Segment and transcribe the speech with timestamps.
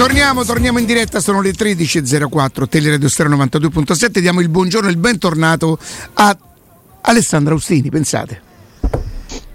[0.00, 4.96] Torniamo, torniamo in diretta, sono le 13.04, Teleradio Stereo 92.7, diamo il buongiorno e il
[4.96, 5.78] bentornato
[6.14, 6.34] a
[7.02, 8.40] Alessandro Austini, pensate.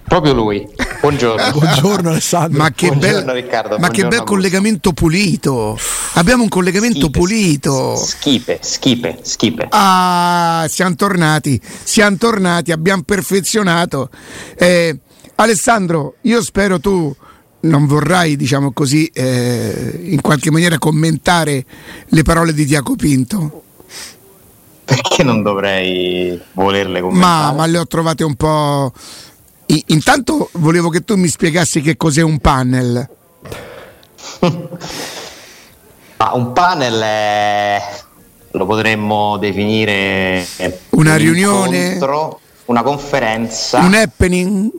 [0.04, 0.64] Proprio lui.
[1.02, 1.50] Buongiorno.
[1.58, 2.60] buongiorno Alessandro.
[2.60, 5.80] Ma che buongiorno, bel, Riccardo, ma che bel collegamento pulito.
[6.14, 7.96] Abbiamo un collegamento schipe, pulito.
[7.96, 9.66] Schipe, schipe, schipe.
[9.72, 14.12] Ah, siamo tornati, siamo tornati, abbiamo perfezionato.
[14.60, 14.96] Eh,
[15.38, 17.16] Alessandro, io spero tu
[17.66, 21.66] non vorrai, diciamo così, eh, in qualche maniera commentare
[22.08, 23.64] le parole di Tiago Pinto.
[24.86, 27.56] Perché non dovrei volerle Ma, commentare?
[27.56, 28.94] ma le ho trovate un po'.
[29.68, 33.10] I- intanto volevo che tu mi spiegassi che cos'è un panel.
[36.18, 37.82] Ah, un panel è...
[38.52, 40.46] lo potremmo definire
[40.92, 41.78] Una un riunione?
[41.78, 43.80] incontro, una conferenza.
[43.80, 44.72] Un happening?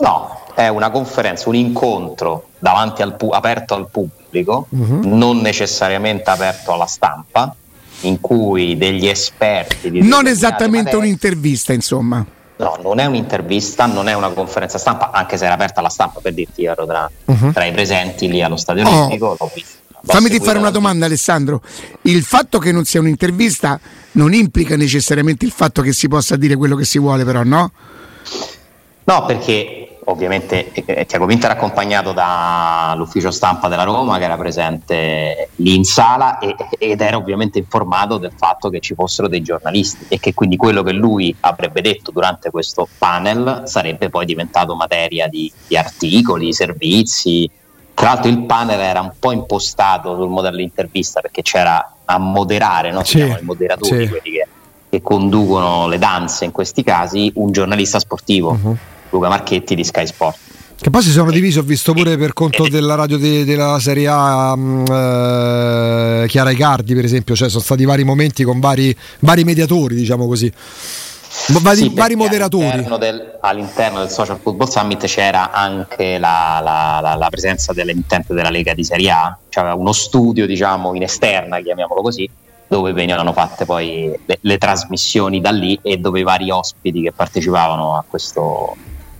[0.00, 5.00] No, è una conferenza, un incontro davanti al pu- aperto al pubblico, Mhm.
[5.16, 7.54] non necessariamente aperto alla stampa,
[8.00, 12.24] in cui degli esperti di Non esattamente materie- un'intervista, insomma.
[12.56, 16.20] No, non è un'intervista, non è una conferenza stampa, anche se era aperta alla stampa
[16.20, 17.10] per dirti ero tra,
[17.52, 18.86] tra i presenti lì allo Stadio.
[18.86, 19.06] Oh.
[19.06, 19.36] Olimpico.
[20.06, 21.62] Fammi ti fare una da- domanda, Alessandro.
[22.02, 23.80] Il fatto che non sia un'intervista
[24.12, 27.72] non implica necessariamente il fatto che si possa dire quello che si vuole, però, no?
[29.04, 35.50] No, perché ovviamente eh, Tiago Pinto era accompagnato dall'ufficio stampa della Roma che era presente
[35.56, 40.06] lì in sala e- ed era ovviamente informato del fatto che ci fossero dei giornalisti
[40.08, 45.28] e che quindi quello che lui avrebbe detto durante questo panel sarebbe poi diventato materia
[45.28, 47.48] di, di articoli, servizi.
[47.94, 52.90] Tra l'altro il panel era un po' impostato sul modello intervista perché c'era a moderare,
[52.90, 53.04] no?
[53.04, 54.08] Sì, i moderatori, sì.
[54.08, 54.48] quelli che,
[54.90, 58.52] che conducono le danze in questi casi, un giornalista sportivo.
[58.52, 58.78] Mhm.
[59.14, 60.36] Luca Marchetti di Sky Sport.
[60.76, 64.08] Che poi si sono divisi, ho visto pure per conto della radio de- della Serie
[64.10, 69.44] A mh, eh, Chiara Icardi, per esempio, cioè sono stati vari momenti con vari, vari
[69.44, 70.52] mediatori, diciamo così.
[71.62, 72.64] Vari, Sì, vari moderatori.
[72.66, 78.34] All'interno del, all'interno del Social Football Summit c'era anche la, la- la- la presenza dell'emittente
[78.34, 82.28] della Lega di Serie A, cioè uno studio diciamo in esterna, chiamiamolo così,
[82.68, 87.12] dove venivano fatte poi le, le trasmissioni da lì e dove i vari ospiti che
[87.12, 88.76] partecipavano a questo,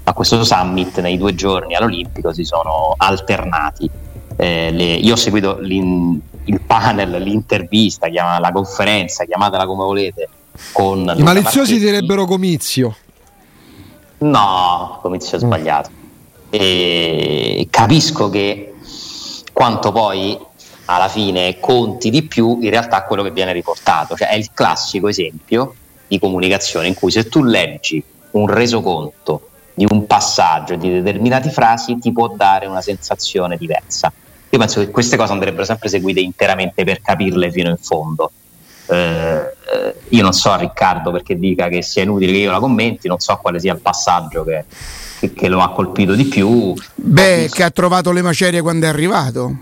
[0.06, 3.88] a questo summit nei due giorni all'Olimpico si sono alternati.
[4.36, 10.28] Eh, le- io ho seguito il panel, l'intervista, chiama- la conferenza, chiamatela come volete,
[10.72, 11.78] con I Luca maliziosi Marchetti.
[11.78, 12.96] direbbero comizio.
[14.18, 15.90] No, comizio sbagliato.
[16.50, 18.74] E capisco che
[19.52, 20.38] quanto poi
[20.86, 24.14] alla fine conti di più, in realtà quello che viene riportato.
[24.16, 25.74] Cioè è il classico esempio
[26.06, 31.98] di comunicazione in cui se tu leggi un resoconto di un passaggio di determinate frasi
[31.98, 34.12] ti può dare una sensazione diversa.
[34.50, 38.30] Io penso che queste cose andrebbero sempre seguite interamente per capirle fino in fondo.
[38.86, 43.08] Eh, eh, io non so Riccardo perché dica che sia inutile che io la commenti,
[43.08, 44.64] non so quale sia il passaggio che,
[45.18, 46.72] che- che lo ha colpito di più.
[46.94, 49.56] Beh, che ha trovato le macerie quando è arrivato.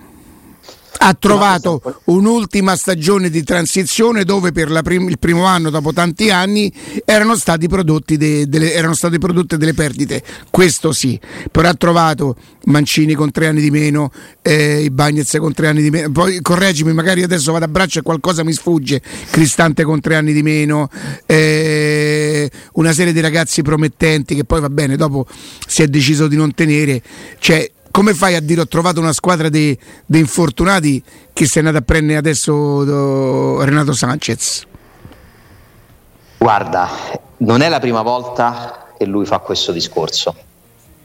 [0.98, 6.72] Ha trovato un'ultima stagione di transizione dove per prim- il primo anno, dopo tanti anni,
[7.04, 10.22] erano, stati prodotti de- delle, erano state prodotte delle perdite.
[10.50, 11.19] Questo sì,
[11.50, 12.36] però ha trovato
[12.66, 16.12] Mancini con tre anni di meno, eh, i Bagnets con tre anni di meno.
[16.12, 19.03] Poi correggimi, magari adesso vado a braccio e qualcosa mi sfugge.
[19.30, 20.88] Cristante con tre anni di meno,
[21.26, 25.26] eh, una serie di ragazzi promettenti che poi va bene, dopo
[25.66, 27.03] si è deciso di non tenere.
[27.38, 31.00] Cioè, come fai a dire ho trovato una squadra di infortunati
[31.32, 34.66] che si è andata a prendere adesso oh, Renato Sanchez?
[36.38, 36.88] Guarda,
[37.36, 40.34] non è la prima volta che lui fa questo discorso.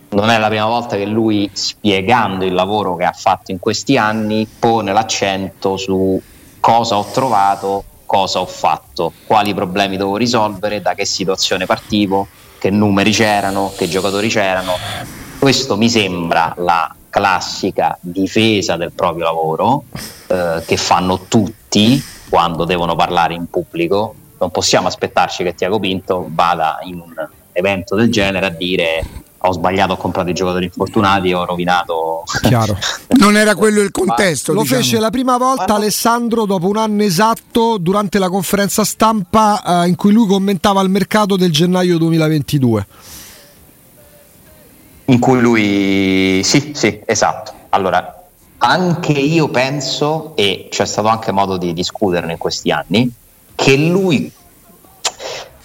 [0.10, 3.98] Non è la prima volta che lui, spiegando il lavoro che ha fatto in questi
[3.98, 6.20] anni, pone l'accento su
[6.60, 12.28] cosa ho trovato, cosa ho fatto, quali problemi devo risolvere, da che situazione partivo,
[12.58, 15.17] che numeri c'erano, che giocatori c'erano.
[15.40, 19.84] Questo mi sembra la classica difesa del proprio lavoro
[20.28, 24.16] eh, che fanno tutti quando devono parlare in pubblico.
[24.40, 27.14] Non possiamo aspettarci che Tiago Pinto vada in un
[27.54, 29.06] evento del genere a dire
[29.40, 32.24] ho sbagliato, ho comprato i giocatori infortunati, ho rovinato.
[32.42, 32.78] Chiaro.
[33.18, 34.54] Non era quello il contesto.
[34.54, 34.82] Lo diciamo.
[34.82, 35.76] fece la prima volta.
[35.76, 40.90] Alessandro dopo un anno esatto durante la conferenza stampa eh, in cui lui commentava il
[40.90, 42.86] mercato del gennaio 2022.
[45.10, 47.54] In cui lui, sì, sì, esatto.
[47.70, 48.24] Allora,
[48.58, 53.10] anche io penso, e c'è stato anche modo di discuterne in questi anni,
[53.56, 54.30] che lui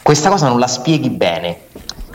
[0.02, 1.62] questa cosa non la spieghi bene.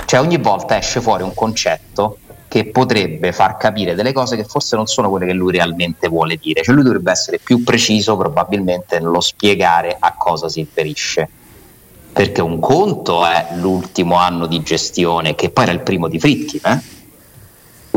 [0.06, 4.78] Cioè ogni volta esce fuori un concetto che potrebbe far capire delle cose che forse
[4.78, 6.64] non sono quelle che lui realmente vuole dire.
[6.64, 11.30] Cioè lui dovrebbe essere più preciso probabilmente nello spiegare a cosa si riferisce.
[12.14, 16.60] Perché un conto è l'ultimo anno di gestione, che poi era il primo di Fritti,
[16.64, 16.96] eh?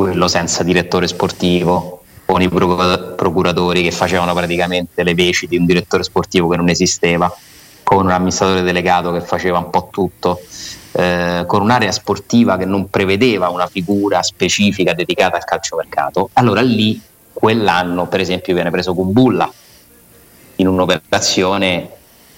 [0.00, 6.04] Quello senza direttore sportivo, con i procuratori che facevano praticamente le veci di un direttore
[6.04, 7.30] sportivo che non esisteva,
[7.82, 10.40] con un amministratore delegato che faceva un po' tutto
[10.92, 16.98] eh, con un'area sportiva che non prevedeva una figura specifica dedicata al calciomercato, allora lì
[17.34, 19.52] quell'anno per esempio viene preso Kumbulla
[20.56, 21.90] in un'operazione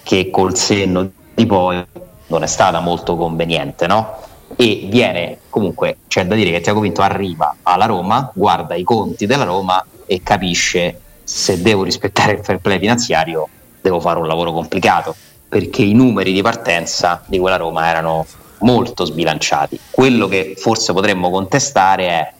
[0.03, 1.81] che col senno di poi
[2.27, 4.31] non è stata molto conveniente, no?
[4.55, 9.25] E viene comunque, c'è da dire che Tiago Vinto arriva alla Roma, guarda i conti
[9.25, 13.47] della Roma e capisce se devo rispettare il fair play finanziario
[13.83, 15.15] devo fare un lavoro complicato
[15.47, 18.25] perché i numeri di partenza di quella Roma erano
[18.59, 19.79] molto sbilanciati.
[19.91, 22.33] Quello che forse potremmo contestare è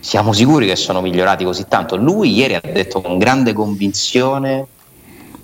[0.00, 1.96] siamo sicuri che sono migliorati così tanto?
[1.96, 4.66] Lui ieri ha detto con grande convinzione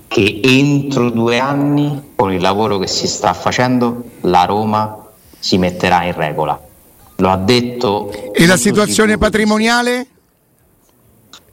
[0.09, 5.08] che entro due anni, con il lavoro che si sta facendo, la Roma
[5.39, 6.61] si metterà in regola.
[7.17, 8.33] Lo ha detto.
[8.33, 10.07] E la situazione patrimoniale?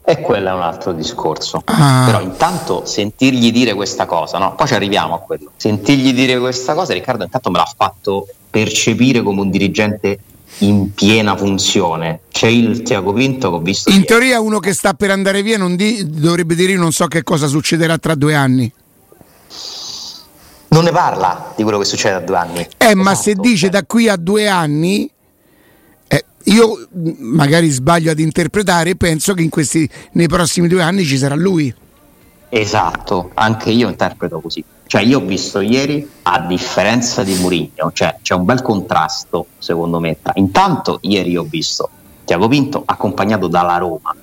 [0.08, 1.64] E quello è un altro discorso.
[1.66, 2.04] Ah.
[2.06, 4.54] Però intanto sentirgli dire questa cosa, no?
[4.54, 5.52] Poi ci arriviamo a quello.
[5.56, 10.20] Sentirgli dire questa cosa, Riccardo intanto me l'ha fatto percepire come un dirigente
[10.60, 12.22] in piena funzione.
[12.30, 13.90] C'è il Tiago Pinto che ho visto.
[13.90, 17.48] In teoria uno che sta per andare via di, dovrebbe dire non so che cosa
[17.48, 18.72] succederà tra due anni.
[20.76, 22.60] Non ne parla di quello che succede tra due anni.
[22.60, 25.10] Eh, esatto, ma se dice da qui a due anni
[26.48, 31.34] io magari sbaglio ad interpretare, penso che in questi, nei prossimi due anni ci sarà
[31.34, 31.74] lui.
[32.50, 34.64] Esatto, anche io interpreto così.
[34.86, 40.00] Cioè, io ho visto ieri, a differenza di Mourinho, cioè, c'è un bel contrasto, secondo
[40.00, 40.18] me.
[40.36, 41.90] Intanto, ieri ho visto
[42.26, 44.14] Tiago Pinto accompagnato dalla Roma.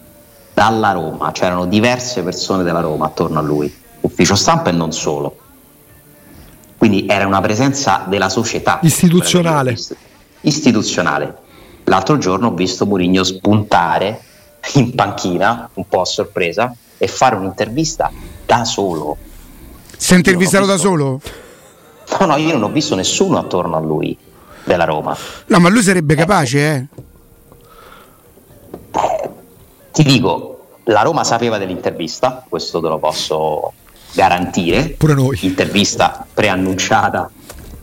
[0.55, 5.39] Dalla Roma, c'erano diverse persone della Roma attorno a lui, ufficio stampa e non solo.
[6.83, 8.81] Quindi era una presenza della società.
[8.83, 9.79] Istituzionale.
[10.41, 11.37] Istituzionale
[11.85, 14.21] L'altro giorno ho visto Mourinho spuntare
[14.75, 18.11] in panchina, un po' a sorpresa, e fare un'intervista
[18.45, 19.17] da solo.
[19.97, 21.21] Si è intervistato da solo?
[22.19, 24.19] No, no, io non ho visto nessuno attorno a lui
[24.65, 25.17] della Roma.
[25.47, 26.87] No, ma lui sarebbe capace, eh?
[28.91, 29.31] eh
[29.93, 33.73] ti dico, la Roma sapeva dell'intervista, questo te lo posso
[34.13, 34.91] garantire.
[34.91, 35.39] Pure noi.
[35.43, 37.31] Intervista preannunciata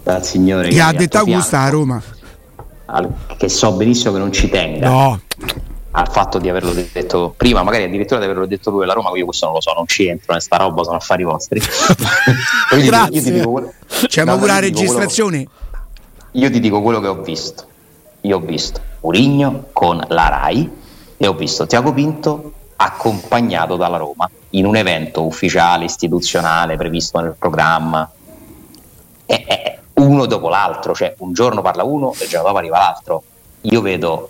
[0.04, 0.70] dal signore.
[0.70, 2.04] Che ha detto Augusta a Roma
[3.38, 5.22] che so benissimo che non ci tenga no.
[5.92, 9.26] al fatto di averlo detto prima, magari addirittura di averlo detto lui alla Roma, io
[9.26, 11.62] questo non lo so, non ci entro in sta roba, sono affari vostri.
[12.84, 13.16] Grazie.
[13.16, 13.74] Io ti dico,
[14.08, 15.48] C'è no, pure la registrazione.
[16.32, 17.68] io ti dico quello che ho visto.
[18.22, 20.70] Io ho visto Urigno con la RAI
[21.16, 27.36] e ho visto Tiago Pinto accompagnato dalla Roma in un evento ufficiale, istituzionale, previsto nel
[27.38, 28.10] programma.
[29.26, 32.78] E, e, uno dopo l'altro, cioè un giorno parla uno e il giorno dopo arriva
[32.78, 33.24] l'altro.
[33.62, 34.30] Io vedo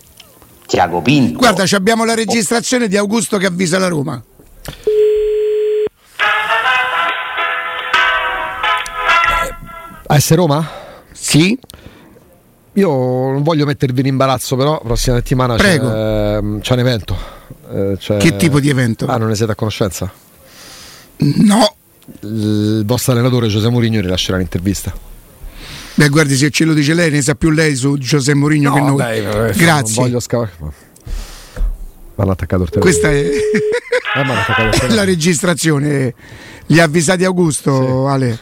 [0.66, 1.38] Tiago Pinto.
[1.38, 4.22] Guarda, abbiamo la registrazione di Augusto che avvisa la Roma.
[10.08, 10.68] AS Roma?
[11.12, 11.58] Sì.
[12.74, 15.88] Io non voglio mettervi in imbarazzo, però prossima settimana Prego.
[15.88, 17.16] C'è, c'è un evento.
[17.70, 18.18] Eh, c'è...
[18.18, 19.06] Che tipo di evento?
[19.06, 20.12] Ah, non ne siete a conoscenza?
[21.18, 21.76] No.
[22.22, 24.92] Il vostro allenatore Giuseppe Mourinho rilascerà l'intervista.
[25.94, 28.76] Beh, guardi, se ce lo dice lei, ne sa più lei su Giuseppe Mourinho no,
[28.76, 28.98] che noi.
[28.98, 29.96] Dai, vabbè, Grazie.
[29.96, 30.52] Non voglio scappare.
[32.16, 32.92] Vanno attaccato il telefono.
[32.92, 36.14] Questa è, eh, la registrazione.
[36.66, 38.12] Gli ha avvisati Augusto, sì.
[38.12, 38.40] Ale.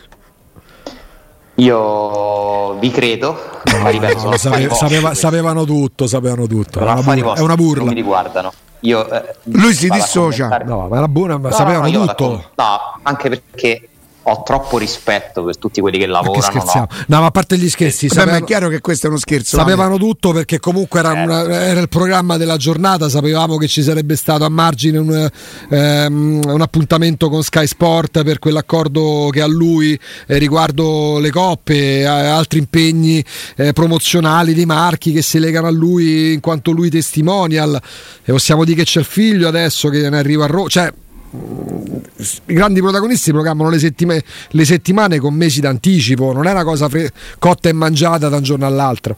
[1.55, 6.79] Io vi credo, no, ma ripeto, no, sape, sapeva, sapevano tutto, sapevano tutto.
[6.79, 7.84] È una, burla, è una burla.
[7.84, 8.53] Non mi riguardano.
[8.81, 10.48] Io, eh, Lui si dissocia.
[10.65, 12.51] No, ma era buona, ma no, sapevano tutto.
[12.55, 13.89] No, anche perché
[14.29, 16.63] ho troppo rispetto per tutti quelli che lavorano.
[16.65, 16.88] Ma no?
[17.07, 19.55] no, ma a parte gli scherzi, sapevano, ma è chiaro che questo è uno scherzo.
[19.55, 20.05] Sapevano anche.
[20.05, 21.24] tutto perché comunque era, eh.
[21.24, 23.07] una, era, il programma della giornata.
[23.07, 25.29] Sapevamo che ci sarebbe stato a margine un,
[25.69, 32.00] ehm, un appuntamento con Sky Sport per quell'accordo che ha lui eh, riguardo le coppe,
[32.00, 33.24] eh, altri impegni
[33.55, 37.79] eh, promozionali di marchi che si legano a lui in quanto lui testimonial.
[38.25, 40.67] E possiamo dire che c'è il figlio adesso che ne arriva a Roma.
[40.67, 40.91] Cioè,
[41.29, 46.88] i grandi protagonisti programmano le, settime, le settimane con mesi d'anticipo, non è una cosa
[46.88, 49.15] fre- cotta e mangiata da un giorno all'altro.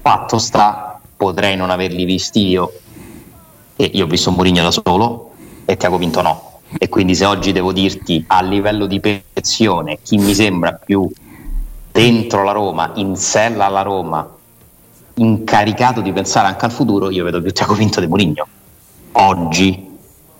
[0.00, 2.72] Fatto sta, potrei non averli visti io,
[3.76, 5.32] e io ho visto Mourinho da solo
[5.64, 6.60] e Tiago Pinto no.
[6.78, 11.08] E quindi se oggi devo dirti a livello di percezione chi mi sembra più
[11.90, 14.28] dentro la Roma, in sella alla Roma,
[15.14, 18.46] incaricato di pensare anche al futuro, io vedo più Tiago Vinto di Mourinho.
[19.12, 19.92] Oggi,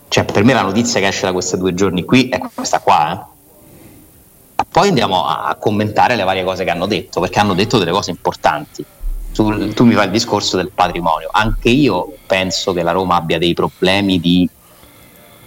[0.08, 3.12] cioè per me la notizia che esce da questi due giorni qui è questa qua.
[3.12, 4.64] Eh.
[4.68, 8.10] Poi andiamo a commentare le varie cose che hanno detto, perché hanno detto delle cose
[8.10, 8.84] importanti.
[9.32, 11.28] Tu, tu mi fai il discorso del patrimonio.
[11.30, 14.48] Anche io penso che la Roma abbia dei problemi di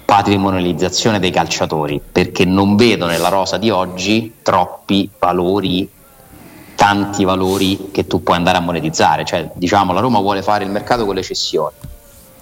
[0.06, 5.90] patrimonializzazione dei calciatori, perché non vedo nella rosa di oggi troppi valori
[6.78, 9.26] tanti valori che tu puoi andare a monetizzare.
[9.26, 11.74] Cioè, diciamo, la Roma vuole fare il mercato con le cessioni.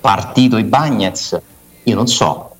[0.01, 1.41] Partito i Bagnets,
[1.85, 2.55] io non so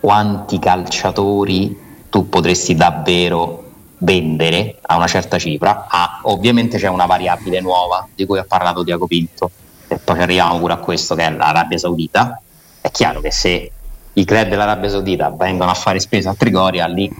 [0.00, 3.64] quanti calciatori tu potresti davvero
[3.98, 5.86] vendere a una certa cifra.
[5.88, 9.50] Ah, ovviamente c'è una variabile nuova di cui ha parlato Diaco Pinto,
[9.88, 12.40] e poi arriviamo pure a questo che è l'Arabia Saudita.
[12.80, 13.70] È chiaro che se
[14.12, 17.10] i club dell'Arabia Saudita vengono a fare spesa a Trigoria, lì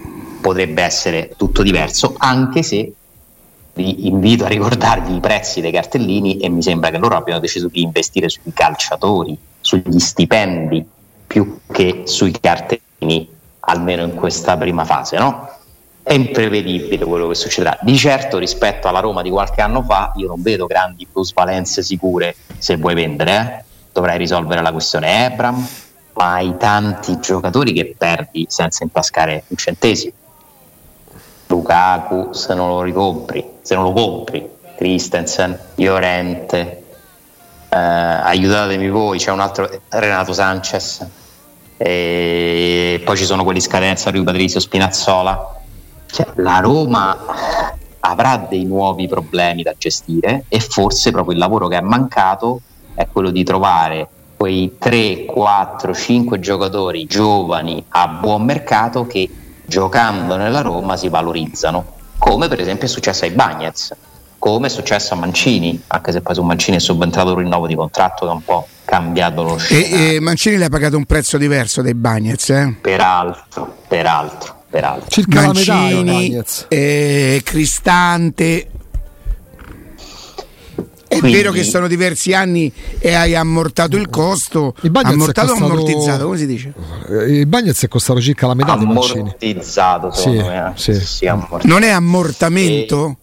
[0.41, 2.93] potrebbe essere tutto diverso, anche se
[3.73, 7.67] vi invito a ricordarvi i prezzi dei cartellini e mi sembra che loro abbiano deciso
[7.67, 10.85] di investire sui calciatori, sugli stipendi
[11.31, 13.25] più che sui cartellini,
[13.61, 15.49] almeno in questa prima fase, no?
[16.03, 17.77] È imprevedibile quello che succederà.
[17.81, 22.35] Di certo rispetto alla Roma di qualche anno fa io non vedo grandi plusvalenze sicure
[22.57, 23.63] se vuoi vendere, eh?
[23.93, 25.65] dovrai risolvere la questione Ebram,
[26.15, 30.13] ma hai tanti giocatori che perdi senza intascare un centesimo.
[31.47, 36.83] Lukaku se non lo ricompri, se non lo compri, Christensen, Llorente,
[37.69, 41.05] eh, aiutatemi voi, c'è un altro Renato Sanchez,
[41.83, 45.55] e poi ci sono quelli scadenza Rui Patrizio Spinazzola.
[46.05, 47.17] Cioè, la Roma
[48.01, 52.61] avrà dei nuovi problemi da gestire e forse proprio il lavoro che è mancato
[52.93, 54.07] è quello di trovare
[54.37, 59.27] quei 3, 4, 5 giocatori giovani a buon mercato che
[59.65, 61.85] giocando nella Roma si valorizzano,
[62.19, 63.95] come per esempio è successo ai Bagnets,
[64.41, 67.75] come è successo a Mancini, anche se poi su Mancini è subentrato un rinnovo di
[67.75, 69.95] contratto che ha un po' cambiato lo scenario.
[69.95, 72.75] E, e Mancini le ha pagato un prezzo diverso dei Bagnets, eh?
[72.81, 74.63] Peraltro, peraltro.
[74.67, 75.09] Peraltro.
[75.09, 78.67] Circa Mancini, eh, Cristante,
[81.07, 84.73] è Quindi, vero che sono diversi anni e hai ammortato il costo.
[84.81, 86.23] Il ammortato o ammortizzato?
[86.23, 86.73] Come si dice?
[87.09, 90.73] Eh, il Bagnets è costato circa la metà ammortizzato, secondo sì, me.
[90.75, 90.93] Sì.
[90.95, 91.31] Sì,
[91.63, 93.17] non è ammortamento?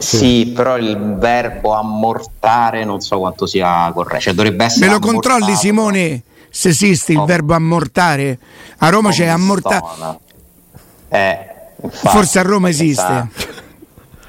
[0.00, 0.16] Sì.
[0.16, 0.52] sì.
[0.54, 4.22] però il verbo ammortare non so quanto sia corretto.
[4.22, 6.22] Cioè, dovrebbe essere Me lo controlli, Simone?
[6.48, 7.26] Se esiste il oh.
[7.26, 8.38] verbo ammortare?
[8.78, 10.18] A Roma oh, c'è ammortare.
[11.08, 11.38] Eh,
[11.88, 13.28] Forse a Roma esiste.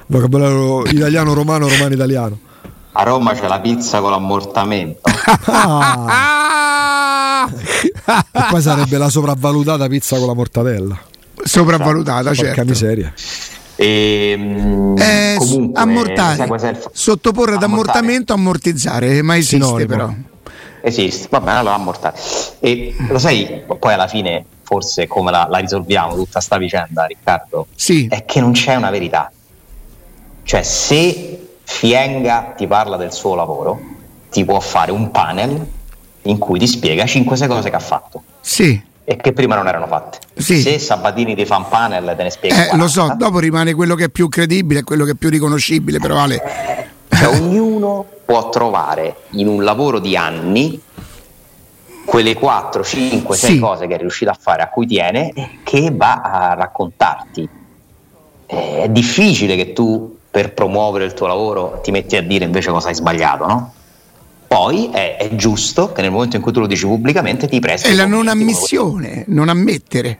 [0.06, 2.38] Vocabolario italiano, romano, romano, italiano.
[2.92, 5.00] A Roma c'è la pizza con l'ammortamento.
[5.46, 7.48] Ah.
[7.48, 10.98] e poi sarebbe la sopravvalutata pizza con la mortadella.
[11.42, 12.54] Sopravvalutata, certo.
[12.54, 13.12] Porca miseria.
[13.82, 16.80] E, eh, comunque, ammortare.
[16.92, 19.86] Sottoporre ad ammortamento, ammortizzare, ma esiste Sinonimo.
[19.86, 20.12] però.
[20.82, 22.16] Esiste, va bene, allora ammortare.
[22.60, 27.66] E lo sai, poi alla fine, forse come la, la risolviamo tutta sta vicenda, Riccardo?
[27.74, 28.06] Sì.
[28.08, 29.30] È che non c'è una verità.
[30.44, 33.80] Cioè, se Fienga ti parla del suo lavoro,
[34.30, 35.66] ti può fare un panel
[36.22, 38.22] in cui ti spiega 5 cose che ha fatto.
[38.40, 38.90] Sì.
[39.04, 40.18] E che prima non erano fatte.
[40.34, 40.60] Sì.
[40.60, 42.70] Se Sabatini ti fa un panel, te ne spiega.
[42.70, 45.98] Eh, lo so, dopo rimane quello che è più credibile, quello che è più riconoscibile,
[45.98, 46.42] però Ale.
[47.08, 50.80] Cioè, ognuno può trovare in un lavoro di anni
[52.04, 53.58] quelle 4, 5, 6 sì.
[53.58, 55.32] cose che è riuscito a fare, a cui tiene,
[55.62, 57.48] che va a raccontarti.
[58.46, 62.88] È difficile che tu per promuovere il tuo lavoro ti metti a dire invece cosa
[62.88, 63.72] hai sbagliato, no?
[64.54, 67.88] Poi è, è giusto che nel momento in cui tu lo dici pubblicamente ti presti.
[67.88, 70.18] È la non ammissione, non ammettere.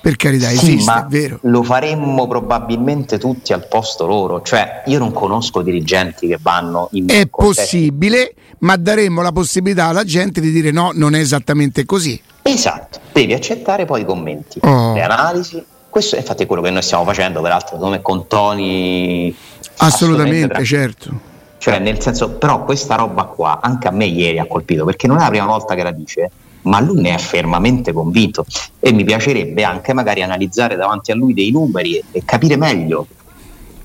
[0.00, 1.38] Per carità, sì, esiste, è vero.
[1.42, 4.42] Lo faremmo probabilmente tutti al posto loro.
[4.42, 7.06] Cioè, io non conosco dirigenti che vanno in.
[7.08, 12.20] È possibile, ma daremmo la possibilità alla gente di dire no, non è esattamente così.
[12.42, 14.92] Esatto, devi accettare poi i commenti, oh.
[14.92, 15.64] le analisi
[15.94, 19.32] questo è infatti quello che noi stiamo facendo, peraltro, come con toni.
[19.76, 21.20] Assolutamente, assolutamente certo.
[21.64, 25.16] Cioè, nel senso, però questa roba qua anche a me ieri ha colpito perché non
[25.16, 26.30] è la prima volta che la dice,
[26.64, 28.44] ma lui ne è fermamente convinto
[28.78, 33.06] e mi piacerebbe anche magari analizzare davanti a lui dei numeri e, e capire meglio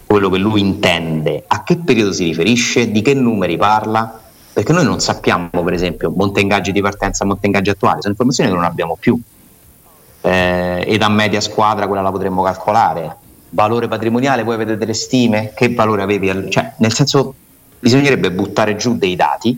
[0.05, 4.83] quello che lui intende, a che periodo si riferisce, di che numeri parla, perché noi
[4.83, 8.65] non sappiamo, per esempio, monte ingaggi di partenza, monte ingaggi attuali, sono informazioni che non
[8.65, 9.17] abbiamo più
[10.19, 13.15] eh, età media squadra, quella la potremmo calcolare.
[13.51, 15.53] Valore patrimoniale, voi avete delle stime?
[15.55, 16.51] Che valore avevi?
[16.51, 17.35] Cioè, nel senso,
[17.79, 19.57] bisognerebbe buttare giù dei dati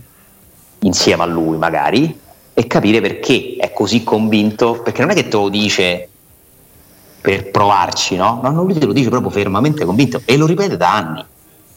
[0.79, 2.19] insieme a lui, magari,
[2.53, 4.81] e capire perché è così convinto.
[4.81, 6.09] Perché non è che te lo dice
[7.21, 8.39] per provarci, no?
[8.41, 11.23] No, non lui te lo dice proprio fermamente convinto e lo ripete da anni.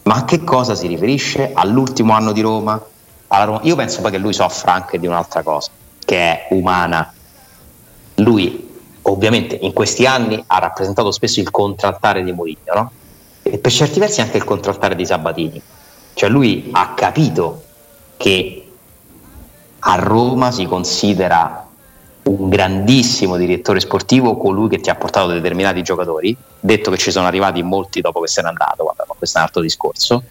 [0.03, 1.51] Ma a che cosa si riferisce?
[1.53, 2.81] All'ultimo anno di Roma?
[3.27, 3.59] Roma?
[3.63, 5.71] Io penso poi che lui soffra anche di un'altra cosa,
[6.03, 7.11] che è umana.
[8.15, 8.73] Lui
[9.07, 12.91] ovviamente in questi anni ha rappresentato spesso il contraltare di Mourinho, no?
[13.43, 15.61] E per certi versi anche il contraltare di Sabatini.
[16.15, 17.63] Cioè lui ha capito
[18.15, 18.67] che
[19.79, 21.67] a Roma si considera
[22.23, 27.27] un grandissimo direttore sportivo, colui che ti ha portato determinati giocatori, detto che ci sono
[27.27, 30.23] arrivati molti dopo che se n'è andato, vabbè, ma questo è un altro discorso.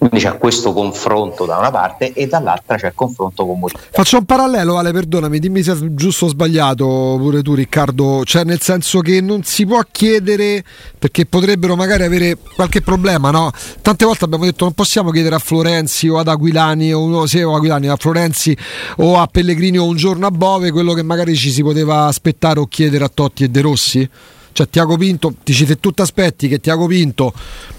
[0.00, 3.82] Quindi c'è questo confronto da una parte e dall'altra c'è il confronto con Mourinho.
[3.90, 8.44] Faccio un parallelo, Ale, perdonami, dimmi se è giusto o sbagliato pure tu Riccardo, cioè
[8.44, 10.64] nel senso che non si può chiedere
[10.98, 13.50] perché potrebbero magari avere qualche problema, no?
[13.82, 17.54] Tante volte abbiamo detto non possiamo chiedere a Florenzi o ad Aquilani o, sì, o
[17.54, 18.56] Aquilani, a Florenzi
[18.96, 22.58] o a Pellegrini o un giorno a Bove quello che magari ci si poteva aspettare
[22.58, 24.10] o chiedere a Totti e De Rossi.
[24.52, 27.32] Cioè Tiago Pinto, dici se tu ti aspetti che Tiago Pinto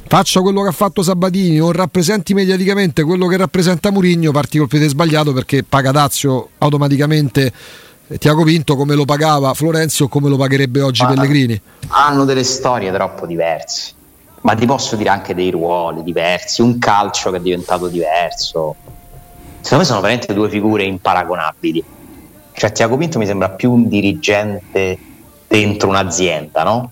[0.08, 4.68] faccia quello che ha fatto Sabatini o rappresenti mediaticamente quello che rappresenta Murigno, parti col
[4.68, 7.52] piede sbagliato perché paga Dazio automaticamente
[8.18, 11.62] Tiago Pinto come lo pagava Florenzi o come lo pagherebbe oggi Ma Pellegrini.
[11.88, 13.94] Hanno delle storie troppo diverse,
[14.42, 18.76] ma ti posso dire anche dei ruoli diversi, un calcio che è diventato diverso.
[19.62, 21.84] Secondo me sono veramente due figure imparagonabili.
[22.54, 24.98] Cioè Tiago Pinto mi sembra più un dirigente
[25.52, 26.92] dentro un'azienda, no?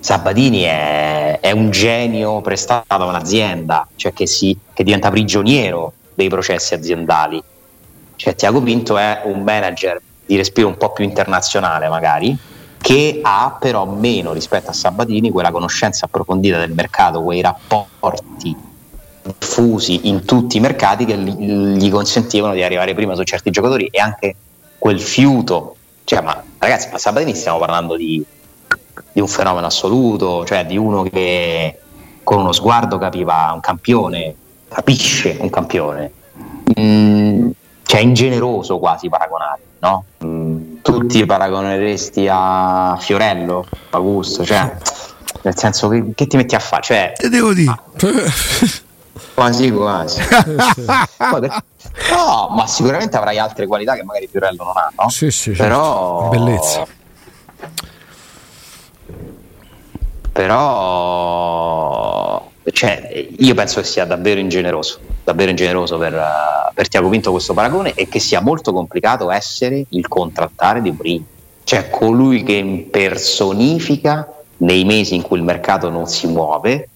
[0.00, 6.28] Sabatini è, è, un genio prestato da un'azienda, cioè che, si, che diventa prigioniero dei
[6.28, 7.40] processi aziendali.
[8.16, 12.36] Cioè, Tiago Pinto è un manager di respiro un po' più internazionale, magari,
[12.80, 18.56] che ha però meno rispetto a Sabatini quella conoscenza approfondita del mercato, quei rapporti
[19.22, 24.00] diffusi in tutti i mercati che gli consentivano di arrivare prima su certi giocatori e
[24.00, 24.34] anche
[24.78, 25.76] quel fiuto.
[26.08, 28.24] Cioè, ma ragazzi, ma Sabatini stiamo parlando di
[29.12, 31.78] di un fenomeno assoluto, cioè di uno che
[32.22, 34.34] con uno sguardo capiva un campione,
[34.68, 36.12] capisce un campione.
[36.78, 37.50] Mm,
[37.82, 40.04] cioè ingeneroso quasi paragonare, no?
[40.24, 44.76] Mm, tutti paragoneresti a Fiorello, Augusto, cioè
[45.42, 46.82] nel senso che, che ti metti a fare?
[46.82, 47.70] Cioè, Te devo dire.
[47.70, 47.82] Ah,
[49.34, 50.20] quasi quasi.
[52.10, 55.08] no, ma sicuramente avrai altre qualità che magari Fiorello non ha, no?
[55.10, 55.62] Sì, sì, certo.
[55.62, 56.86] Però bellezza
[60.38, 60.88] però
[62.72, 66.16] cioè, io penso che sia davvero ingeneroso, davvero ingeneroso per,
[66.72, 71.24] per Tiago Pinto questo paragone e che sia molto complicato essere il contrattare di Mourinho,
[71.64, 76.88] cioè colui che impersonifica nei mesi in cui il mercato non si muove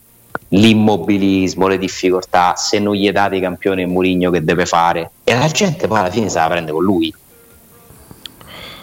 [0.52, 5.10] l'immobilismo, le difficoltà, se non gli date i campioni Mourinho che deve fare.
[5.24, 7.14] E la gente poi alla fine se la prende con lui.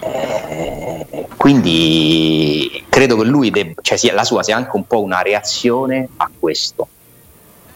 [0.02, 5.22] Eh, quindi credo che lui debba, cioè sia, la sua sia anche un po' una
[5.22, 6.88] reazione a questo,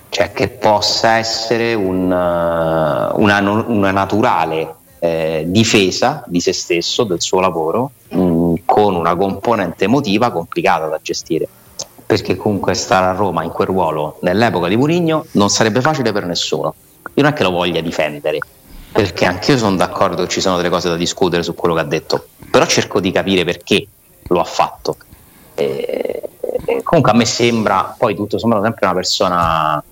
[0.10, 7.22] cioè che possa essere un, uh, una, una, naturale eh, difesa di se stesso, del
[7.22, 11.48] suo lavoro, mh, mm, con una componente emotiva complicata da gestire.
[12.06, 16.26] Perché comunque stare a Roma in quel ruolo nell'epoca di Murigno non sarebbe facile per
[16.26, 16.74] nessuno.
[17.13, 18.39] Io non è che lo voglia difendere,
[18.92, 21.86] perché anch'io sono d'accordo che ci sono delle cose da discutere su quello che ha
[21.86, 23.86] detto, però cerco di capire perché
[24.28, 24.98] lo ha fatto.
[25.56, 26.30] E,
[26.84, 29.84] comunque a me sembra, poi tutto sommato, sempre una persona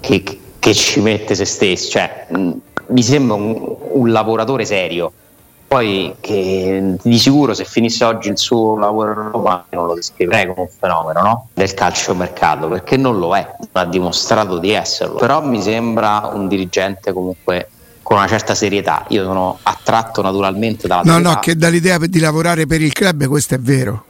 [0.00, 2.50] che, che ci mette se stesso, cioè mh,
[2.88, 5.12] mi sembra un, un lavoratore serio.
[5.70, 10.48] Poi che di sicuro se finisse oggi il suo lavoro in Europa non lo descriverei
[10.48, 11.48] come un fenomeno no?
[11.54, 15.14] del calciomercato, perché non lo è, ha dimostrato di esserlo.
[15.14, 17.68] Però mi sembra un dirigente comunque
[18.02, 19.04] con una certa serietà.
[19.10, 21.30] Io sono attratto naturalmente dalla No, serietà.
[21.34, 24.04] no, che dall'idea di lavorare per il club, questo è vero.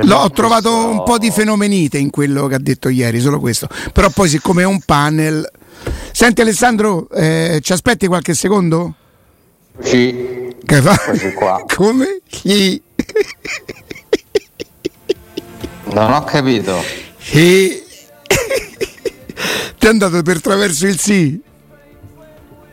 [0.00, 0.90] L'ho trovato questo...
[0.90, 3.68] un po' di fenomenite in quello che ha detto ieri, solo questo.
[3.92, 5.48] Però poi siccome è un panel...
[6.10, 8.94] Senti Alessandro, eh, ci aspetti qualche secondo?
[9.80, 10.54] Sì.
[10.64, 11.64] Che fa?
[11.74, 12.20] Come?
[12.28, 12.82] Sì.
[15.84, 16.82] Non ho capito.
[17.18, 17.82] Sì.
[19.78, 21.40] Ti è andato per traverso il sì?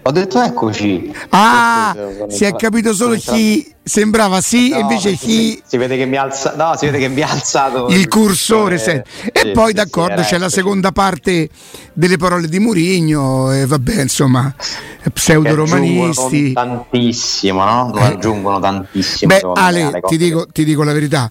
[0.07, 1.11] Ho detto eccoci.
[1.29, 1.95] Ah,
[2.27, 5.59] si è capito solo chi sembrava sì no, invece chi...
[5.65, 6.53] Si vede che mi alza...
[6.55, 7.87] No, si vede che mi ha alzato...
[7.87, 8.75] Il cursore.
[8.83, 11.49] Eh, e sì, poi sì, d'accordo sì, c'è la seconda parte
[11.93, 14.53] delle parole di Murigno e vabbè insomma
[15.11, 16.53] pseudo-romanisti.
[16.53, 17.89] Tantissimo, no?
[17.91, 18.03] Lo eh.
[18.03, 19.33] aggiungono tantissimo.
[19.33, 21.27] Beh Ale, ti dico, ti dico, la verità,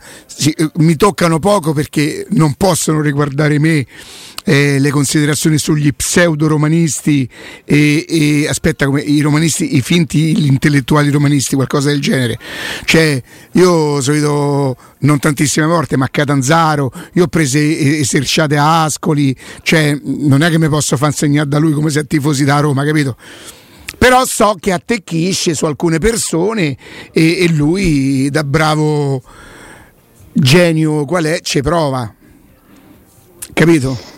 [0.78, 3.86] mi toccano poco perché non possono riguardare me
[4.44, 7.28] eh, le considerazioni sugli pseudo-romanisti
[7.64, 12.38] e, e aspetta come i romanisti, i finti, gli intellettuali romanisti, qualcosa del genere.
[12.84, 19.98] Cioè, io solito non tantissime volte, ma Catanzaro, io ho preso eserciate a Ascoli, cioè
[20.02, 23.16] non è che mi posso far insegnare da lui come se tifosi da Roma, capito?
[23.96, 26.76] Però so che attecchisce su alcune persone
[27.12, 29.22] e, e lui da bravo
[30.32, 32.12] genio qual è ci prova.
[33.52, 34.13] Capito?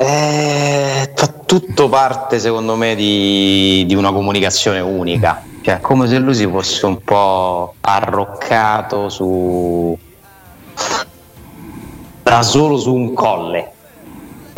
[0.00, 1.12] Eh,
[1.44, 6.86] tutto parte secondo me di, di, una comunicazione unica, cioè come se lui si fosse
[6.86, 9.98] un po' arroccato su
[12.22, 13.72] da solo su un colle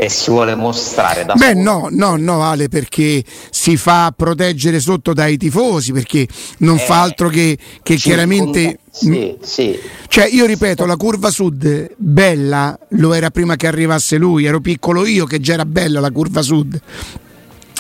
[0.00, 5.12] e si vuole mostrare da Beh, no, no, no, Ale, perché si fa proteggere sotto
[5.12, 6.26] dai tifosi, perché
[6.60, 8.78] non eh, fa altro che, che chiaramente.
[8.90, 9.78] Sì, sì.
[10.08, 15.04] Cioè, io ripeto, la curva sud bella lo era prima che arrivasse lui, ero piccolo
[15.04, 16.80] io che già era bella la curva sud.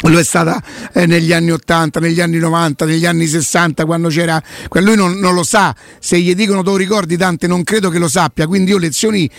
[0.02, 4.42] Lo è stata eh, negli anni 80, negli anni 90, negli anni 60 quando c'era
[4.72, 5.74] lui non, non, lo sa.
[5.98, 7.46] Se gli dicono tu ricordi Dante?
[7.46, 8.46] Non credo che lo sappia.
[8.46, 9.30] Quindi io lezioni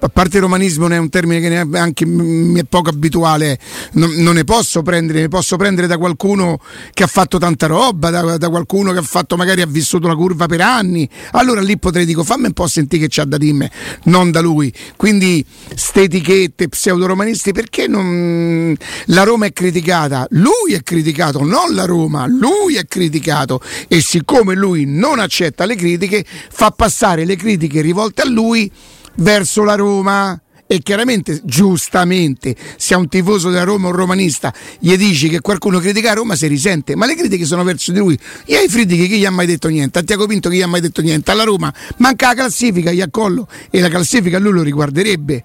[0.00, 3.58] a parte romanismo è un termine che anche mi è poco abituale,
[3.92, 6.60] non, non, ne posso prendere, ne posso prendere da qualcuno
[6.92, 10.14] che ha fatto tanta roba, da, da, qualcuno che ha fatto magari ha vissuto la
[10.14, 13.68] curva per anni, allora lì potrei dire fammi un po' sentire che c'ha da dirmi,
[14.04, 14.72] non da lui.
[14.96, 15.44] Quindi
[15.74, 18.74] ste etichette pseudo-romanisti perché non...
[19.06, 20.26] la Roma è criticata?
[20.30, 25.76] Lui è criticato, non la Roma, lui è criticato e siccome lui non accetta le
[25.76, 28.70] critiche fa passare le critiche rivolte a lui
[29.16, 30.40] verso la Roma.
[30.68, 35.78] E chiaramente giustamente se a un tifoso della Roma un romanista gli dici che qualcuno
[35.78, 36.96] critica Roma si risente.
[36.96, 38.18] Ma le critiche sono verso di lui.
[38.44, 40.00] E ai Friedrich chi gli ha mai detto niente?
[40.00, 41.30] A Tiago Pinto chi gli ha mai detto niente?
[41.30, 45.44] Alla Roma manca la classifica gli accollo e la classifica lui lo riguarderebbe.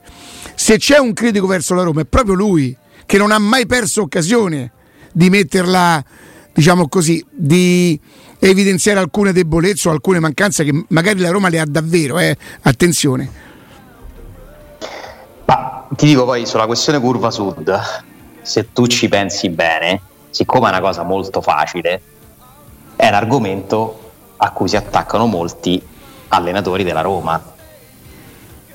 [0.55, 4.01] Se c'è un critico verso la Roma è proprio lui che non ha mai perso
[4.01, 4.71] occasione
[5.11, 6.03] di metterla
[6.51, 7.99] diciamo così di
[8.39, 12.35] evidenziare alcune debolezze o alcune mancanze che magari la Roma le ha davvero eh?
[12.61, 13.49] attenzione
[15.95, 17.81] ti dico poi sulla questione curva sud,
[18.41, 22.01] se tu ci pensi bene, siccome è una cosa molto facile,
[22.95, 25.81] è un argomento a cui si attaccano molti
[26.29, 27.41] allenatori della Roma.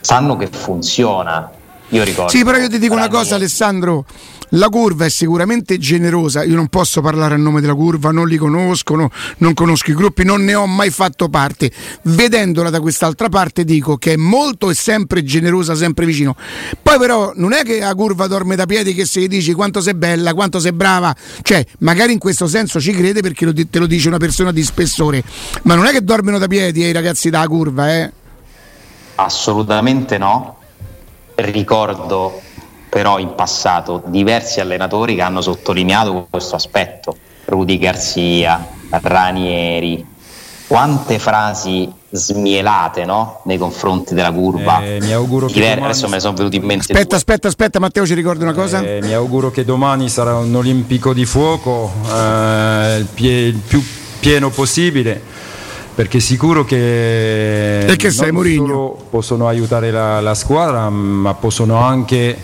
[0.01, 1.51] Sanno che funziona.
[1.91, 2.31] Io ricordo.
[2.31, 4.05] Sì, però io ti dico una cosa, Alessandro.
[4.51, 8.37] La curva è sicuramente generosa, io non posso parlare a nome della curva, non li
[8.37, 11.73] conosco, no, non conosco i gruppi, non ne ho mai fatto parte.
[12.03, 16.37] Vedendola da quest'altra parte dico che è molto e sempre generosa, sempre vicino.
[16.81, 19.81] Poi però non è che la curva dorme da piedi che se gli dici quanto
[19.81, 23.87] sei bella, quanto sei brava, cioè magari in questo senso ci crede perché te lo
[23.87, 25.25] dice una persona di spessore,
[25.63, 28.13] ma non è che dormono da piedi eh, i ragazzi della curva, eh?
[29.17, 30.56] Assolutamente no.
[31.37, 32.41] Ricordo
[32.89, 37.17] però in passato diversi allenatori che hanno sottolineato questo aspetto.
[37.45, 40.05] Rudy Garzia, Ranieri,
[40.67, 43.43] quante frasi smielate no?
[43.45, 44.83] nei confronti della curva.
[44.83, 45.85] Eh, mi auguro che domani...
[45.85, 46.93] Adesso me ne sono venuti in mente.
[46.93, 47.17] Aspetta, due.
[47.17, 48.83] aspetta, aspetta, Matteo, ci ricordi una cosa?
[48.83, 53.83] Eh, mi auguro che domani sarà un olimpico di fuoco eh, il, pie- il, più
[54.19, 55.35] pieno possibile.
[55.97, 58.31] Perché sicuro che, e che sei,
[59.09, 62.37] possono aiutare la, la squadra, ma possono anche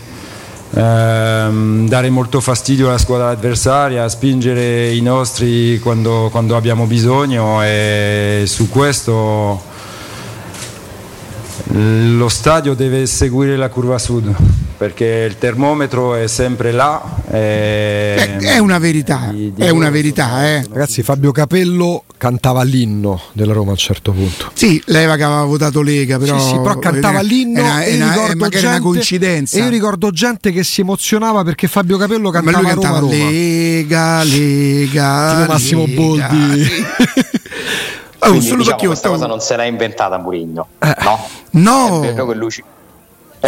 [0.71, 8.45] ehm, dare molto fastidio alla squadra avversaria, spingere i nostri quando, quando abbiamo bisogno e
[8.47, 9.61] su questo
[11.75, 17.01] lo stadio deve seguire la curva sud perché il termometro è sempre là.
[17.25, 20.45] È, è una verità, di, di è una verità.
[20.45, 20.65] Eh.
[20.69, 24.51] Ragazzi, Fabio Capello cantava l'inno della Roma a un certo punto.
[24.53, 27.61] Sì, lei che aveva votato Lega, però, sì, sì, però cantava l'inno.
[27.61, 29.57] Una, è una, magari gente, una coincidenza.
[29.57, 33.13] E io ricordo gente che si emozionava perché Fabio Capello cantava, Ma lui cantava Roma,
[33.13, 35.35] Lega, Lega.
[35.37, 36.67] Tipo Massimo Lega, Boldi.
[38.19, 40.93] Oh, Quindi, solo diciamo, questa cosa non se l'ha inventata Murigno, eh.
[41.03, 41.27] no?
[41.51, 42.01] No.
[42.03, 42.63] È vero che lui ci...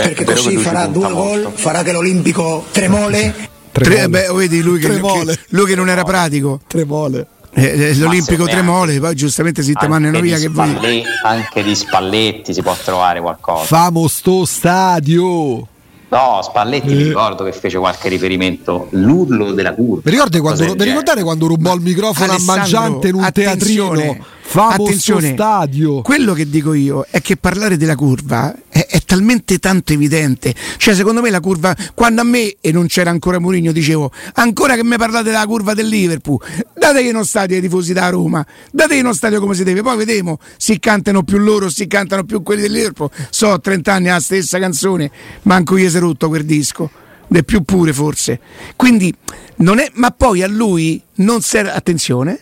[0.02, 3.34] Perché così farà due gol, farà che l'Olimpico tremole.
[3.72, 6.60] Tre, beh, vedi lui che, che, lui che non era pratico.
[6.68, 7.28] Tremole.
[7.54, 11.04] Eh, eh L'Olimpico Tremole, poi giustamente si te mannano via che voi.
[11.24, 13.64] Anche di Spalletti si può trovare qualcosa.
[13.64, 15.68] Famo sto stadio.
[16.10, 16.96] No, Spalletti eh.
[16.96, 18.88] mi ricordo che fece qualche riferimento.
[18.92, 20.02] L'urlo della curva.
[20.04, 24.18] Mi, ricordi quando, mi ricordare quando rubò il microfono a Mangiante in un teatrino?
[24.54, 26.02] Attenzione, stadio.
[26.02, 30.54] Quello che dico io è che parlare della curva è, è, talmente tanto evidente.
[30.78, 34.76] Cioè, secondo me la curva, quando a me, e non c'era ancora Mourinho, dicevo, ancora
[34.76, 36.40] che mi parlate della curva del Liverpool,
[36.74, 40.40] dategli uno stadio ai tifosi da Roma, dategli uno stadio come si deve, poi vedremo,
[40.58, 43.10] si cantano più loro, si cantano più quelli del Liverpool.
[43.30, 45.12] So, 30 anni la stessa canzone,
[45.44, 46.90] manco io si rotto quel disco
[47.28, 48.40] le più pure forse.
[48.76, 49.14] Quindi
[49.58, 52.40] non è, ma poi a lui non serve, attenzione,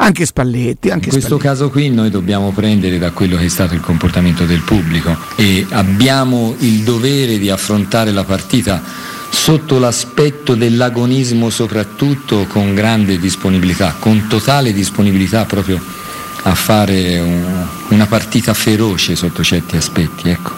[0.00, 0.90] anche Spalletti.
[0.90, 1.46] Anche In questo Spalletti.
[1.48, 5.66] caso qui noi dobbiamo prendere da quello che è stato il comportamento del pubblico e
[5.70, 8.82] abbiamo il dovere di affrontare la partita
[9.30, 15.78] sotto l'aspetto dell'agonismo soprattutto con grande disponibilità, con totale disponibilità proprio
[16.42, 20.28] a fare un- una partita feroce sotto certi aspetti.
[20.30, 20.52] Ecco.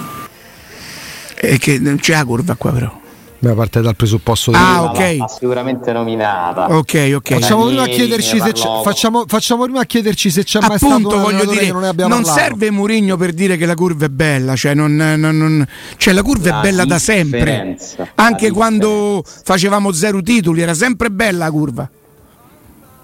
[1.35, 3.00] È che non c'è la curva qua però.
[3.43, 5.17] Beh, parte dal presupposto Ah, del- ok.
[5.19, 6.67] L'ha sicuramente nominata.
[6.77, 7.33] Ok, ok.
[7.39, 10.93] Facciamo prima, a chiederci se c'è, facciamo, facciamo prima a chiederci se c'è mai stato
[10.95, 12.39] Appunto un voglio dire, che non ne non parlato.
[12.39, 16.23] serve Murigno per dire che la curva è bella, cioè, non, non- non- cioè la
[16.23, 17.79] curva La è bella da sempre.
[18.17, 21.91] Anche quando facevamo zero titoli era sempre bella la curva.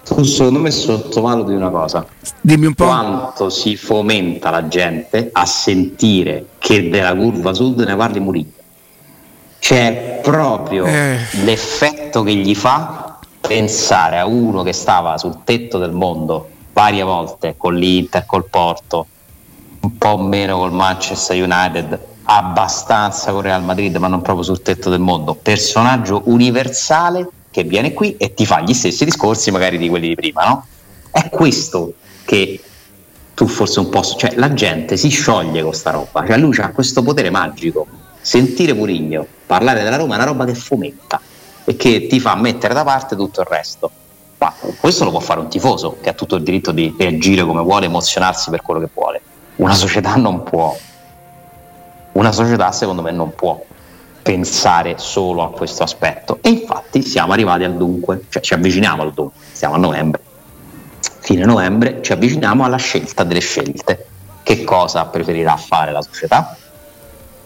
[0.05, 2.05] Tu secondo me sottovaluti una cosa.
[2.39, 2.85] Dimmi un po'.
[2.85, 8.51] Quanto si fomenta la gente a sentire che della curva sud ne parli Murillo.
[9.59, 11.17] C'è proprio Eh.
[11.43, 17.55] l'effetto che gli fa pensare a uno che stava sul tetto del mondo varie volte
[17.57, 19.07] con l'Inter, col Porto,
[19.79, 24.89] un po' meno col Manchester United, abbastanza con Real Madrid, ma non proprio sul tetto
[24.89, 25.33] del mondo.
[25.33, 30.15] Personaggio universale che viene qui e ti fa gli stessi discorsi, magari di quelli di
[30.15, 30.65] prima, no?
[31.09, 31.93] È questo
[32.25, 32.61] che
[33.33, 34.03] tu forse un po'.
[34.03, 37.87] cioè la gente si scioglie con sta roba, cioè lui ha questo potere magico.
[38.27, 41.21] Sentire Murigno parlare della Roma è una roba che fomenta
[41.63, 43.89] e che ti fa mettere da parte tutto il resto.
[44.39, 47.61] Ma questo lo può fare un tifoso che ha tutto il diritto di reagire come
[47.61, 49.21] vuole, emozionarsi per quello che vuole.
[49.55, 50.77] Una società non può.
[52.11, 53.63] Una società secondo me non può
[54.21, 56.39] pensare solo a questo aspetto.
[56.41, 60.21] E infatti siamo arrivati al dunque, cioè ci avviciniamo al dunque, siamo a novembre.
[60.99, 64.05] Fine novembre ci avviciniamo alla scelta delle scelte.
[64.43, 66.57] Che cosa preferirà fare la società?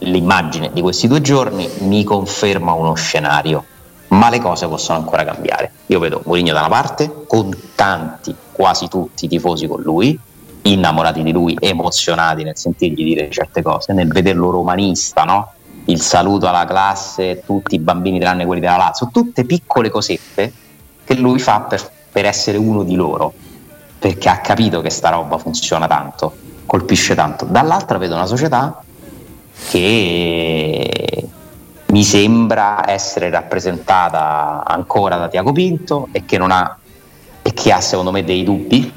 [0.03, 3.63] L'immagine di questi due giorni mi conferma uno scenario,
[4.09, 5.71] ma le cose possono ancora cambiare.
[5.87, 10.19] Io vedo Mourinho da una parte, con tanti, quasi tutti i tifosi con lui,
[10.63, 15.53] innamorati di lui, emozionati nel sentirgli dire certe cose, nel vederlo romanista, no?
[15.85, 20.51] il saluto alla classe, tutti i bambini tranne quelli della Lazio, tutte piccole cosette
[21.03, 23.33] che lui fa per, per essere uno di loro,
[23.99, 26.33] perché ha capito che sta roba funziona tanto,
[26.65, 27.45] colpisce tanto.
[27.45, 28.83] Dall'altra vedo una società
[29.69, 31.27] che
[31.85, 36.77] mi sembra essere rappresentata ancora da Tiago Pinto e che, non ha,
[37.41, 38.91] e che ha secondo me dei dubbi,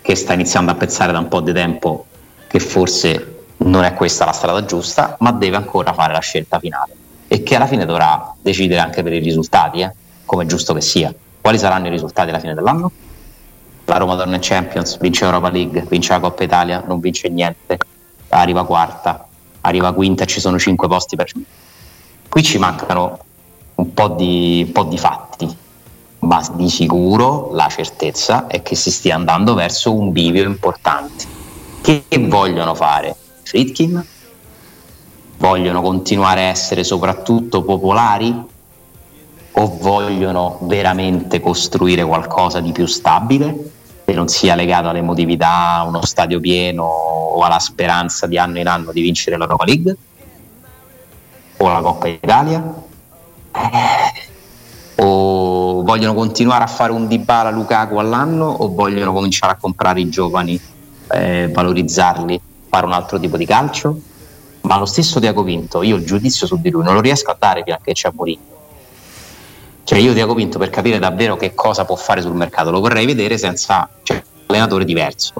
[0.00, 2.06] che sta iniziando a pensare da un po' di tempo
[2.46, 6.92] che forse non è questa la strada giusta, ma deve ancora fare la scelta finale
[7.28, 9.92] e che alla fine dovrà decidere anche per i risultati, eh,
[10.24, 11.12] come è giusto che sia.
[11.40, 12.90] Quali saranno i risultati alla fine dell'anno?
[13.86, 17.76] La Roma torna in Champions, vince Europa League, vince la Coppa Italia, non vince niente,
[18.28, 19.26] arriva quarta,
[19.64, 21.30] arriva quinta e ci sono cinque posti per...
[22.28, 23.18] Qui ci mancano
[23.76, 25.56] un po' di, un po' di fatti,
[26.20, 31.24] ma di sicuro la certezza è che si stia andando verso un bivio importante.
[31.80, 33.14] Che vogliono fare?
[33.42, 34.04] Fritkin?
[35.36, 38.52] Vogliono continuare a essere soprattutto popolari?
[39.56, 43.73] O vogliono veramente costruire qualcosa di più stabile
[44.14, 48.68] che non sia legato all'emotività, a uno stadio pieno o alla speranza di anno in
[48.68, 49.96] anno di vincere l'Europa League?
[51.56, 52.82] O la Coppa Italia?
[54.96, 60.08] o vogliono continuare a fare un Dybala Lukaku all'anno o vogliono cominciare a comprare i
[60.08, 60.60] giovani,
[61.10, 63.98] eh, valorizzarli, fare un altro tipo di calcio?
[64.62, 67.36] Ma lo stesso Diaco Pinto, io il giudizio su di lui non lo riesco a
[67.38, 68.53] dare che c'è Mourinho.
[69.84, 73.04] Cioè io Diaco Pinto per capire davvero che cosa può fare sul mercato lo vorrei
[73.04, 75.34] vedere senza cioè, un allenatore diverso.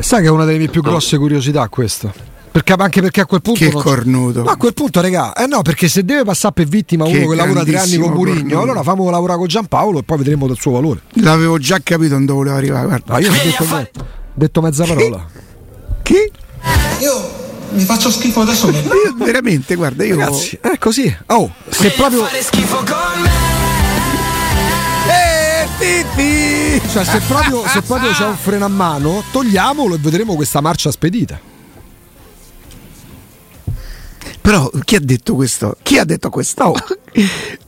[0.00, 2.12] Sai che è una delle mie più grosse curiosità questa.
[2.52, 3.64] Perché, anche perché a quel punto.
[3.64, 4.42] Che non cornuto.
[4.42, 7.28] No, a quel punto, regà, eh no, perché se deve passare per vittima Che uno
[7.28, 10.58] che lavora tre anni con Murigno, allora fammo lavorare con Giampaolo e poi vedremo del
[10.60, 11.00] suo valore.
[11.14, 12.86] L'avevo già capito dove voleva arrivare.
[12.86, 13.12] Guarda.
[13.14, 14.00] No, io non ho detto.
[14.00, 15.26] Ho detto mezza parola.
[16.02, 16.30] Che?
[17.00, 17.30] Io
[17.70, 18.68] mi faccio schifo adesso.
[18.68, 20.18] Io veramente, guarda, io.
[20.18, 21.16] Ragazzi, è così.
[21.28, 22.26] Oh, se proprio.
[22.28, 23.41] Eh,
[25.92, 26.88] Titti!
[26.88, 30.90] Cioè, se proprio, se proprio c'è un freno a mano, togliamolo e vedremo questa marcia
[30.90, 31.38] spedita.
[34.40, 35.76] Però chi ha detto questo?
[35.82, 36.64] Chi ha detto questo?
[36.64, 36.74] Oh.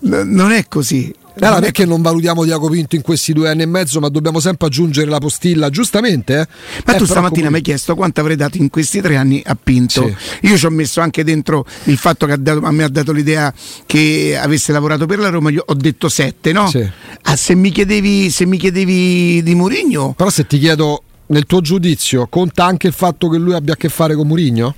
[0.00, 1.14] N- non è così.
[1.36, 4.08] Allora, non è che non valutiamo Diaco Pinto in questi due anni e mezzo, ma
[4.08, 6.38] dobbiamo sempre aggiungere la postilla, giustamente.
[6.40, 6.46] eh?
[6.86, 9.42] Ma Eh, tu stamattina mi comunque- hai chiesto quanto avrei dato in questi tre anni
[9.44, 10.06] a Pinto.
[10.40, 10.46] Sì.
[10.48, 13.10] Io ci ho messo anche dentro il fatto che ha dato- a me ha dato
[13.12, 13.52] l'idea
[13.84, 16.68] che avesse lavorato per la Roma, io ho detto sette, no?
[16.68, 16.88] Sì.
[17.22, 21.60] Ah, se, mi chiedevi, se mi chiedevi di Mourinho, Però se ti chiedo, nel tuo
[21.60, 24.74] giudizio, conta anche il fatto che lui abbia a che fare con Murigno?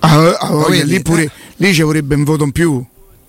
[0.00, 2.82] ah, ah, lì, pure, lì ci vorrebbe un voto in più.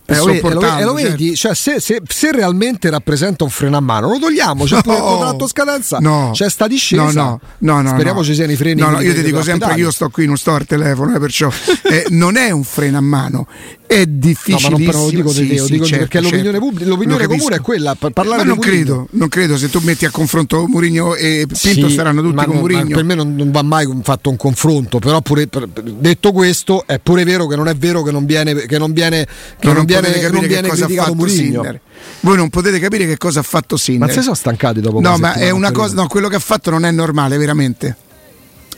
[0.10, 1.36] Eh, e lo, vedi, certo.
[1.36, 4.66] cioè, se, se, se, realmente rappresenta un freno a mano, lo togliamo.
[4.66, 7.22] C'è no, pure il contratto scadenza, no, c'è sta discesa.
[7.22, 8.82] No, no, no, Speriamo ci siano i freni.
[8.82, 11.50] No, no, io ti dico sempre io sto qui, non sto al telefono, eh, perciò
[11.84, 13.48] eh, non è un freno a mano,
[13.90, 14.70] è difficile.
[14.70, 16.60] No, ma non lo dico sì, te, sì, dico certo, perché l'opinione, certo.
[16.60, 17.96] pubblica, l'opinione comune è quella.
[17.96, 21.96] Parlare ma non credo, non credo, se tu metti a confronto Murigno e Pinto sì,
[21.96, 22.96] saranno tutti con Murigno.
[22.96, 25.50] Per me non, non, va mai fatto un confronto, però pure,
[25.98, 29.26] detto questo è pure vero che non è vero che non viene che non viene
[29.26, 31.80] che non, non viene, che non viene criticato Murigno.
[32.20, 34.08] Voi non potete capire che cosa ha fatto Sinner.
[34.08, 36.70] Ma se sono stancati dopo No, ma è una cosa, no, quello che ha fatto
[36.70, 37.96] non è normale, veramente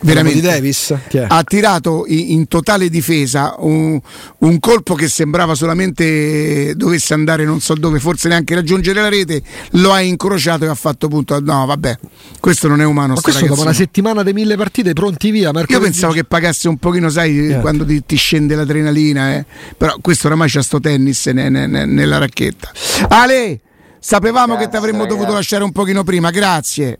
[0.02, 0.96] veramente Davis,
[1.28, 4.00] ha tirato in, totale difesa un,
[4.40, 9.42] un, colpo che sembrava solamente dovesse andare non so dove, forse neanche raggiungere la rete,
[9.72, 11.40] lo ha incrociato e ha fatto punto.
[11.40, 11.98] No, vabbè,
[12.40, 13.14] questo non è umano.
[13.14, 15.52] Ma questo dopo una settimana di mille partite pronti via.
[15.68, 17.60] Io pensavo che pagasse un pochino, sai, yeah.
[17.60, 19.46] quando ti, ti, scende l'adrenalina, eh.
[19.78, 22.72] però questo oramai c'ha sto tennis ne, ne, ne, nella racchetta.
[23.10, 23.60] Ale,
[24.00, 25.18] sapevamo grazie, che ti avremmo ragazzi.
[25.18, 27.00] dovuto lasciare un pochino prima, grazie.